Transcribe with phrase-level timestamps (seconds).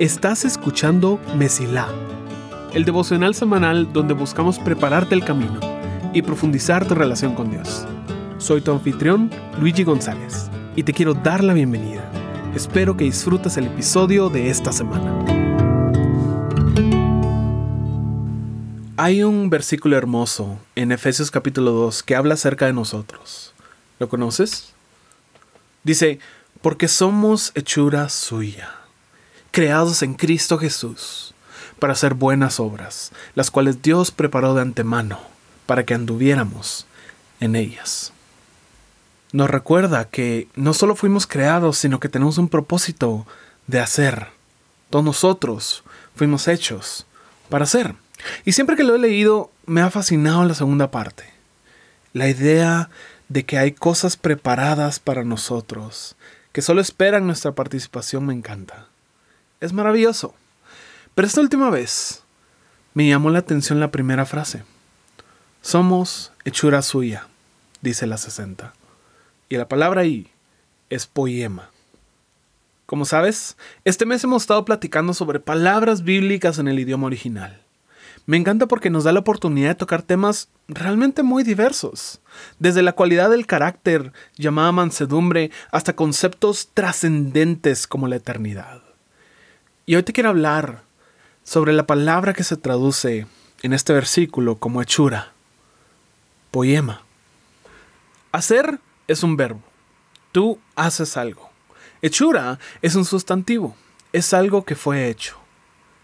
[0.00, 1.86] Estás escuchando Mesilá,
[2.72, 5.60] el devocional semanal donde buscamos prepararte el camino
[6.12, 7.86] y profundizar tu relación con Dios.
[8.38, 9.30] Soy tu anfitrión,
[9.60, 12.02] Luigi González, y te quiero dar la bienvenida.
[12.56, 15.16] Espero que disfrutes el episodio de esta semana.
[18.96, 23.54] Hay un versículo hermoso en Efesios capítulo 2 que habla acerca de nosotros.
[24.00, 24.72] ¿Lo conoces?
[25.84, 26.20] Dice,
[26.60, 28.80] porque somos hechura suya
[29.50, 31.34] creados en Cristo Jesús,
[31.78, 35.18] para hacer buenas obras, las cuales Dios preparó de antemano
[35.66, 36.86] para que anduviéramos
[37.40, 38.12] en ellas.
[39.32, 43.26] Nos recuerda que no solo fuimos creados, sino que tenemos un propósito
[43.66, 44.28] de hacer.
[44.90, 45.84] Todos nosotros
[46.16, 47.06] fuimos hechos
[47.48, 47.94] para hacer.
[48.44, 51.24] Y siempre que lo he leído, me ha fascinado la segunda parte.
[52.12, 52.90] La idea
[53.28, 56.16] de que hay cosas preparadas para nosotros,
[56.60, 58.90] que solo esperan nuestra participación, me encanta
[59.60, 60.34] es maravilloso.
[61.14, 62.22] Pero esta última vez
[62.92, 64.64] me llamó la atención la primera frase.
[65.62, 67.28] Somos hechura suya,
[67.80, 68.74] dice la 60.
[69.48, 70.28] Y la palabra ahí
[70.90, 71.70] es poema.
[72.84, 77.62] Como sabes, este mes hemos estado platicando sobre palabras bíblicas en el idioma original.
[78.26, 82.20] Me encanta porque nos da la oportunidad de tocar temas realmente muy diversos,
[82.58, 88.82] desde la cualidad del carácter llamada mansedumbre hasta conceptos trascendentes como la eternidad.
[89.86, 90.82] Y hoy te quiero hablar
[91.42, 93.26] sobre la palabra que se traduce
[93.62, 95.32] en este versículo como hechura,
[96.50, 97.02] poema.
[98.32, 99.62] Hacer es un verbo.
[100.30, 101.50] Tú haces algo.
[102.02, 103.74] Hechura es un sustantivo.
[104.12, 105.36] Es algo que fue hecho.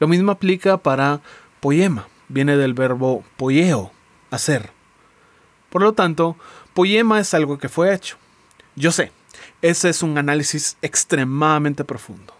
[0.00, 1.20] Lo mismo aplica para
[1.60, 2.08] poema.
[2.28, 3.90] Viene del verbo poieo,
[4.30, 4.70] hacer.
[5.70, 6.36] Por lo tanto,
[6.74, 8.16] poema es algo que fue hecho.
[8.76, 9.12] Yo sé,
[9.62, 12.34] ese es un análisis extremadamente profundo.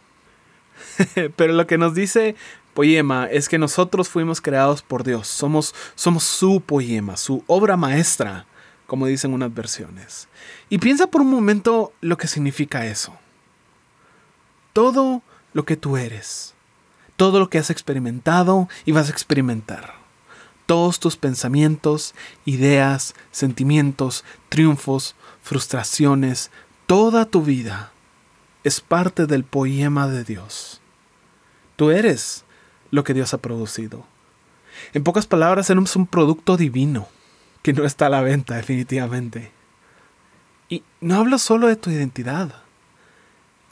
[1.37, 2.37] Pero lo que nos dice
[2.79, 5.27] Poema es que nosotros fuimos creados por Dios.
[5.27, 8.47] Somos, somos su poema, su obra maestra,
[8.87, 10.29] como dicen unas versiones.
[10.69, 13.19] Y piensa por un momento lo que significa eso.
[14.73, 15.23] Todo
[15.55, 16.55] lo que tú eres,
[17.19, 19.95] todo lo que has experimentado y vas a experimentar.
[20.67, 22.15] Todos tus pensamientos,
[22.45, 26.53] ideas, sentimientos, triunfos, frustraciones,
[26.87, 27.91] toda tu vida
[28.63, 30.81] es parte del poema de Dios.
[31.75, 32.45] Tú eres
[32.93, 34.07] lo que Dios ha producido.
[34.95, 37.09] En pocas palabras, eres un producto divino
[37.63, 39.51] que no está a la venta definitivamente.
[40.69, 42.63] Y no hablo solo de tu identidad,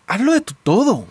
[0.09, 1.07] hablo de tu todo.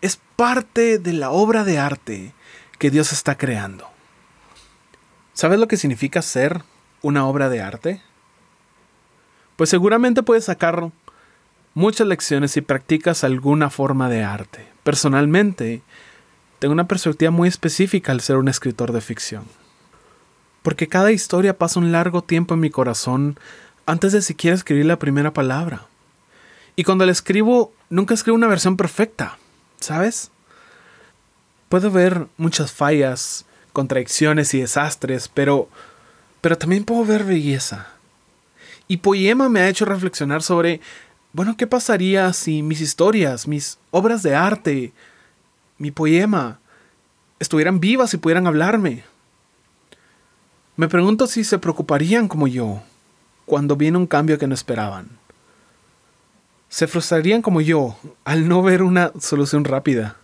[0.00, 2.32] Es parte de la obra de arte
[2.78, 3.88] que Dios está creando.
[5.34, 6.62] ¿Sabes lo que significa ser
[7.02, 8.02] una obra de arte?
[9.56, 10.90] Pues seguramente puedes sacar
[11.74, 14.66] muchas lecciones si practicas alguna forma de arte.
[14.82, 15.82] Personalmente,
[16.58, 19.44] tengo una perspectiva muy específica al ser un escritor de ficción.
[20.62, 23.38] Porque cada historia pasa un largo tiempo en mi corazón
[23.86, 25.86] antes de siquiera escribir la primera palabra.
[26.76, 29.38] Y cuando la escribo, nunca escribo una versión perfecta,
[29.80, 30.30] ¿sabes?
[31.68, 35.68] Puedo ver muchas fallas, contradicciones y desastres, pero,
[36.40, 37.88] pero también puedo ver belleza.
[38.88, 40.80] Y Poema me ha hecho reflexionar sobre
[41.32, 44.92] bueno, ¿qué pasaría si mis historias, mis obras de arte,
[45.78, 46.58] mi poema,
[47.38, 49.04] estuvieran vivas y pudieran hablarme?
[50.76, 52.82] Me pregunto si se preocuparían como yo
[53.46, 55.19] cuando viene un cambio que no esperaban.
[56.70, 60.16] ¿Se frustrarían como yo al no ver una solución rápida?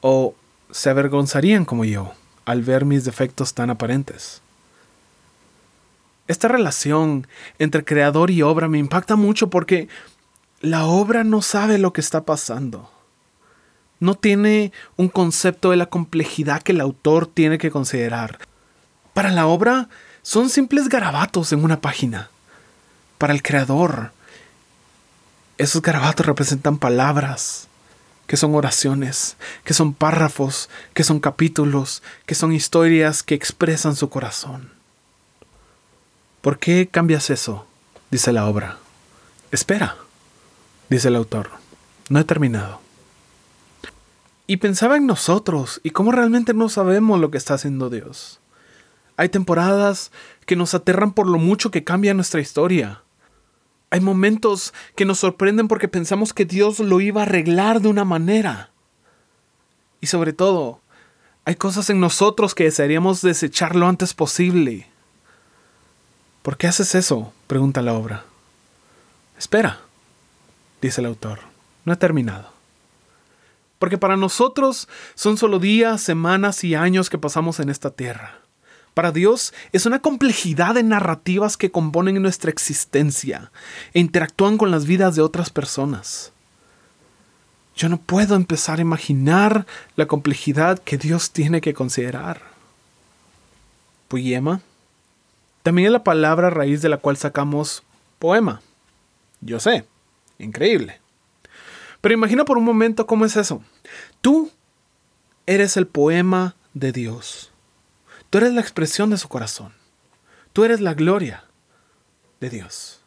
[0.00, 0.34] ¿O
[0.72, 2.12] se avergonzarían como yo
[2.46, 4.42] al ver mis defectos tan aparentes?
[6.26, 7.28] Esta relación
[7.60, 9.88] entre creador y obra me impacta mucho porque
[10.60, 12.90] la obra no sabe lo que está pasando.
[14.00, 18.40] No tiene un concepto de la complejidad que el autor tiene que considerar.
[19.14, 19.88] Para la obra
[20.22, 22.30] son simples garabatos en una página.
[23.16, 24.10] Para el creador,
[25.60, 27.68] esos garabatos representan palabras,
[28.26, 34.08] que son oraciones, que son párrafos, que son capítulos, que son historias que expresan su
[34.08, 34.70] corazón.
[36.40, 37.66] ¿Por qué cambias eso?
[38.10, 38.78] dice la obra.
[39.52, 39.96] Espera,
[40.88, 41.50] dice el autor.
[42.08, 42.80] No he terminado.
[44.46, 48.40] Y pensaba en nosotros y cómo realmente no sabemos lo que está haciendo Dios.
[49.18, 50.10] Hay temporadas
[50.46, 53.02] que nos aterran por lo mucho que cambia nuestra historia.
[53.90, 58.04] Hay momentos que nos sorprenden porque pensamos que Dios lo iba a arreglar de una
[58.04, 58.70] manera.
[60.00, 60.80] Y sobre todo,
[61.44, 64.88] hay cosas en nosotros que desearíamos desechar lo antes posible.
[66.42, 67.32] ¿Por qué haces eso?
[67.46, 68.24] pregunta la obra.
[69.36, 69.80] Espera,
[70.80, 71.40] dice el autor.
[71.84, 72.52] No he terminado.
[73.78, 78.39] Porque para nosotros son solo días, semanas y años que pasamos en esta tierra.
[79.00, 83.50] Para Dios es una complejidad de narrativas que componen nuestra existencia
[83.94, 86.34] e interactúan con las vidas de otras personas.
[87.74, 89.64] Yo no puedo empezar a imaginar
[89.96, 92.42] la complejidad que Dios tiene que considerar.
[94.08, 94.60] Poema
[95.62, 97.82] también es la palabra raíz de la cual sacamos
[98.18, 98.60] poema.
[99.40, 99.86] Yo sé,
[100.38, 101.00] increíble.
[102.02, 103.62] Pero imagina por un momento cómo es eso.
[104.20, 104.50] Tú
[105.46, 107.50] eres el poema de Dios.
[108.30, 109.72] Tú eres la expresión de su corazón.
[110.52, 111.44] Tú eres la gloria
[112.40, 113.00] de Dios.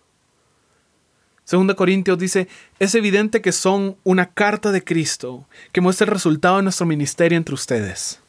[1.46, 2.48] Segunda Corintios dice,
[2.80, 7.38] es evidente que son una carta de Cristo que muestra el resultado de nuestro ministerio
[7.38, 8.20] entre ustedes.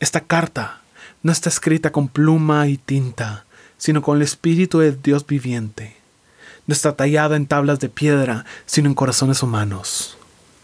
[0.00, 0.80] Esta carta
[1.22, 3.44] no está escrita con pluma y tinta,
[3.78, 5.96] sino con el Espíritu de Dios viviente.
[6.66, 10.18] No está tallada en tablas de piedra, sino en corazones humanos.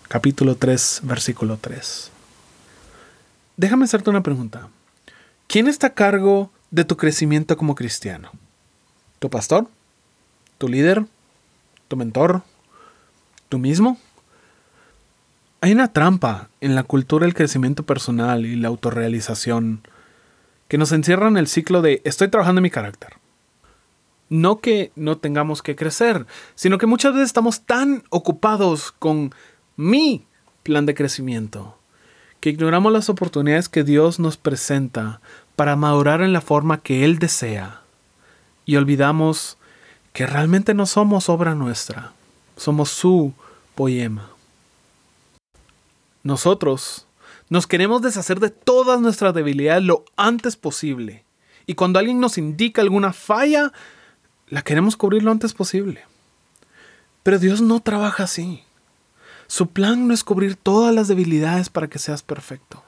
[0.08, 2.10] Capítulo 3, versículo 3.
[3.56, 4.68] Déjame hacerte una pregunta.
[5.52, 8.30] ¿Quién está a cargo de tu crecimiento como cristiano?
[9.18, 9.66] ¿Tu pastor?
[10.56, 11.04] ¿Tu líder?
[11.88, 12.40] ¿Tu mentor?
[13.50, 13.98] ¿Tú mismo?
[15.60, 19.86] Hay una trampa en la cultura del crecimiento personal y la autorrealización
[20.68, 23.10] que nos encierra en el ciclo de estoy trabajando en mi carácter.
[24.30, 29.34] No que no tengamos que crecer, sino que muchas veces estamos tan ocupados con
[29.76, 30.24] mi
[30.62, 31.76] plan de crecimiento
[32.42, 35.20] que ignoramos las oportunidades que Dios nos presenta
[35.56, 37.82] para madurar en la forma que Él desea
[38.64, 39.58] y olvidamos
[40.12, 42.12] que realmente no somos obra nuestra,
[42.56, 43.32] somos su
[43.74, 44.30] poema.
[46.22, 47.06] Nosotros
[47.48, 51.24] nos queremos deshacer de todas nuestras debilidades lo antes posible.
[51.66, 53.72] Y cuando alguien nos indica alguna falla,
[54.48, 56.04] la queremos cubrir lo antes posible.
[57.22, 58.64] Pero Dios no trabaja así.
[59.46, 62.82] Su plan no es cubrir todas las debilidades para que seas perfecto.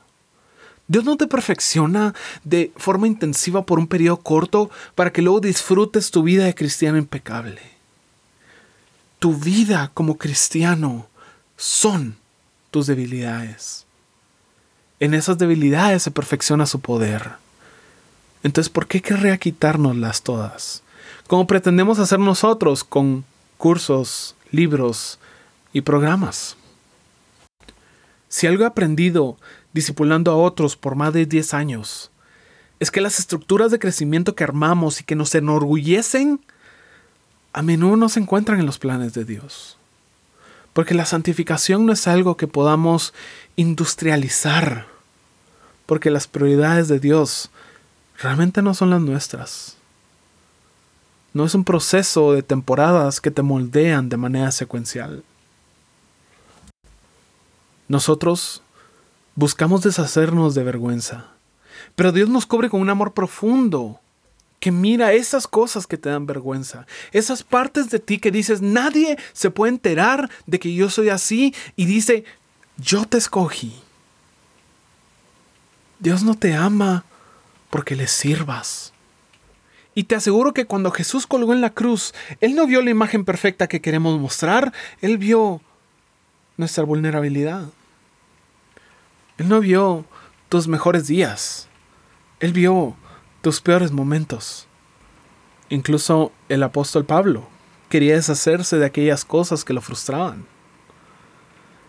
[0.87, 6.11] Dios no te perfecciona de forma intensiva por un periodo corto para que luego disfrutes
[6.11, 7.61] tu vida de cristiano impecable.
[9.19, 11.07] Tu vida como cristiano
[11.57, 12.17] son
[12.71, 13.87] tus debilidades.
[15.01, 17.33] En esas debilidades se perfecciona su poder.
[18.43, 20.83] Entonces, ¿por qué querría quitárnoslas todas?
[21.27, 23.25] Como pretendemos hacer nosotros con
[23.57, 25.19] cursos, libros
[25.73, 26.57] y programas.
[28.29, 29.39] Si algo he aprendido
[29.75, 32.11] discipulando a otros por más de 10 años,
[32.81, 36.41] es que las estructuras de crecimiento que armamos y que nos enorgullecen,
[37.53, 39.77] a menudo no se encuentran en los planes de Dios.
[40.73, 43.13] Porque la santificación no es algo que podamos
[43.57, 44.87] industrializar
[45.87, 47.51] porque las prioridades de Dios
[48.19, 49.77] realmente no son las nuestras.
[51.33, 55.25] No es un proceso de temporadas que te moldean de manera secuencial.
[57.89, 58.63] Nosotros
[59.35, 61.27] buscamos deshacernos de vergüenza,
[61.97, 64.01] pero Dios nos cubre con un amor profundo
[64.61, 69.19] que mira esas cosas que te dan vergüenza, esas partes de ti que dices, nadie
[69.33, 72.25] se puede enterar de que yo soy así y dice,
[72.79, 73.75] yo te escogí.
[75.99, 77.05] Dios no te ama
[77.71, 78.93] porque le sirvas.
[79.95, 83.25] Y te aseguro que cuando Jesús colgó en la cruz, Él no vio la imagen
[83.25, 85.61] perfecta que queremos mostrar, Él vio
[86.57, 87.67] nuestra vulnerabilidad.
[89.39, 90.05] Él no vio
[90.49, 91.69] tus mejores días,
[92.41, 92.97] Él vio
[93.43, 94.69] tus peores momentos.
[95.69, 97.49] Incluso el apóstol Pablo
[97.89, 100.47] quería deshacerse de aquellas cosas que lo frustraban.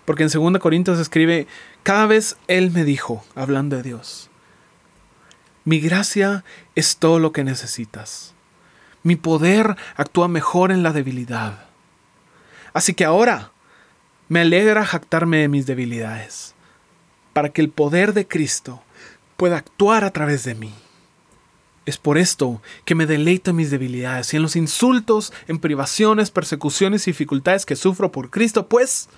[0.05, 1.47] Porque en 2 Corintios escribe,
[1.83, 4.29] cada vez Él me dijo, hablando de Dios,
[5.65, 6.43] mi gracia
[6.75, 8.33] es todo lo que necesitas.
[9.03, 11.65] Mi poder actúa mejor en la debilidad.
[12.73, 13.51] Así que ahora
[14.29, 16.54] me alegra jactarme de mis debilidades,
[17.35, 18.81] para que el poder de Cristo
[19.35, 20.73] pueda actuar a través de mí.
[21.85, 26.31] Es por esto que me deleito en mis debilidades y en los insultos, en privaciones,
[26.31, 29.09] persecuciones y dificultades que sufro por Cristo, pues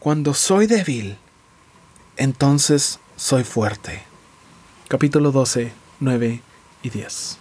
[0.00, 1.16] cuando soy débil,
[2.16, 4.02] entonces soy fuerte.
[4.88, 6.42] Capítulo 12, 9
[6.82, 7.38] y 10.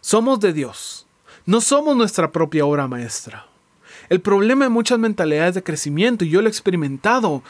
[0.00, 1.06] Somos de Dios,
[1.46, 3.46] no somos nuestra propia obra maestra.
[4.08, 7.44] El problema de muchas mentalidades de crecimiento, y yo lo he experimentado,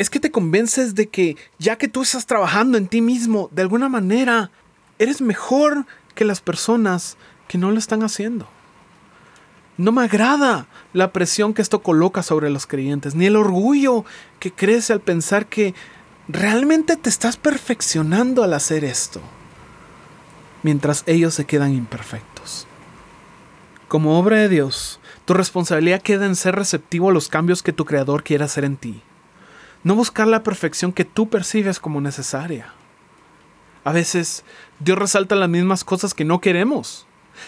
[0.00, 3.60] es que te convences de que ya que tú estás trabajando en ti mismo, de
[3.60, 4.50] alguna manera,
[4.98, 8.48] eres mejor que las personas que no lo están haciendo.
[9.76, 14.06] No me agrada la presión que esto coloca sobre los creyentes, ni el orgullo
[14.38, 15.74] que crece al pensar que
[16.28, 19.20] realmente te estás perfeccionando al hacer esto,
[20.62, 22.66] mientras ellos se quedan imperfectos.
[23.86, 27.84] Como obra de Dios, Tu responsabilidad queda en ser receptivo a los cambios que tu
[27.84, 29.02] creador quiere hacer en ti.
[29.82, 32.72] No buscar la perfección que tú percibes como necesaria.
[33.84, 34.44] A veces
[34.78, 37.06] Dios resalta las mismas cosas que no queremos.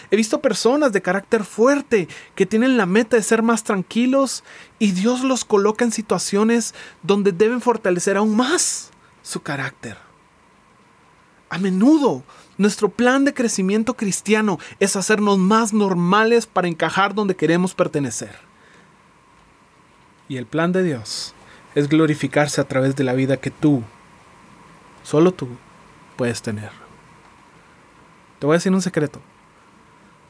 [0.09, 4.43] He visto personas de carácter fuerte que tienen la meta de ser más tranquilos
[4.79, 6.73] y Dios los coloca en situaciones
[7.03, 8.89] donde deben fortalecer aún más
[9.21, 9.97] su carácter.
[11.49, 12.23] A menudo
[12.57, 18.35] nuestro plan de crecimiento cristiano es hacernos más normales para encajar donde queremos pertenecer.
[20.27, 21.35] Y el plan de Dios
[21.75, 23.83] es glorificarse a través de la vida que tú,
[25.03, 25.47] solo tú,
[26.15, 26.71] puedes tener.
[28.39, 29.21] Te voy a decir un secreto.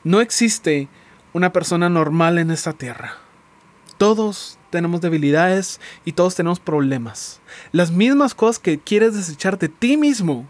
[0.04, 0.88] No existe
[1.34, 3.18] una persona normal en esta tierra.
[3.98, 7.42] Todos tenemos debilidades y todos tenemos problemas.
[7.72, 10.48] Las mismas cosas que quieres desechar de ti mismo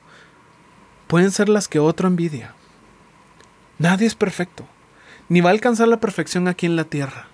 [1.07, 2.55] pueden ser las que otro envidia.
[3.79, 4.65] Nadie es perfecto,
[5.29, 7.27] ni va a alcanzar la perfección aquí en la tierra.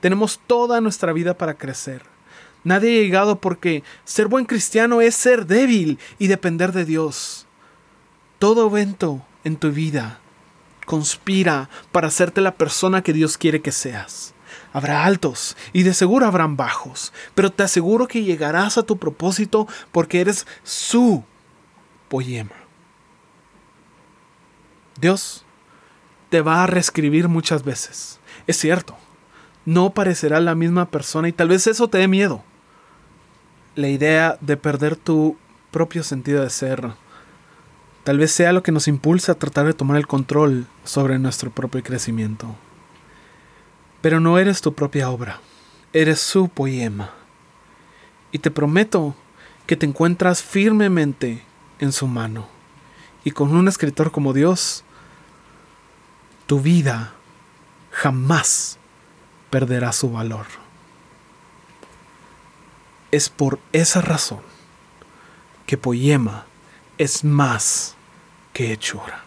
[0.00, 2.15] Tenemos toda nuestra vida para crecer.
[2.66, 7.46] Nadie ha llegado porque ser buen cristiano es ser débil y depender de Dios.
[8.40, 10.18] Todo evento en tu vida
[10.84, 14.34] conspira para hacerte la persona que Dios quiere que seas.
[14.72, 19.68] Habrá altos y de seguro habrán bajos, pero te aseguro que llegarás a tu propósito
[19.92, 21.22] porque eres su
[22.08, 22.56] poema.
[25.00, 25.44] Dios
[26.30, 28.18] te va a reescribir muchas veces.
[28.48, 28.96] Es cierto,
[29.64, 32.42] no parecerá la misma persona y tal vez eso te dé miedo.
[33.76, 35.36] La idea de perder tu
[35.70, 36.94] propio sentido de ser
[38.04, 41.50] tal vez sea lo que nos impulsa a tratar de tomar el control sobre nuestro
[41.50, 42.56] propio crecimiento.
[44.00, 45.40] Pero no eres tu propia obra,
[45.92, 47.10] eres su poema.
[48.32, 49.14] Y te prometo
[49.66, 51.42] que te encuentras firmemente
[51.78, 52.48] en su mano.
[53.24, 54.84] Y con un escritor como Dios,
[56.46, 57.12] tu vida
[57.90, 58.78] jamás
[59.50, 60.46] perderá su valor.
[63.10, 64.40] Es por esa razón
[65.66, 66.46] que Poema
[66.98, 67.94] es más
[68.52, 69.24] que hechura.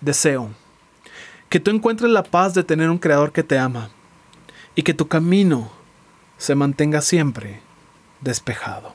[0.00, 0.50] Deseo
[1.48, 3.90] que tú encuentres la paz de tener un creador que te ama
[4.74, 5.70] y que tu camino
[6.38, 7.60] se mantenga siempre
[8.20, 8.94] despejado.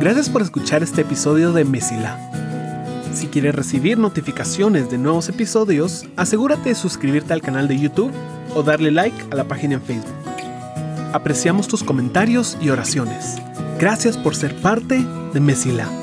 [0.00, 2.18] Gracias por escuchar este episodio de Mesila.
[3.12, 8.12] Si quieres recibir notificaciones de nuevos episodios, asegúrate de suscribirte al canal de YouTube
[8.54, 10.19] o darle like a la página en Facebook.
[11.12, 13.36] Apreciamos tus comentarios y oraciones.
[13.78, 15.99] Gracias por ser parte de Mesila.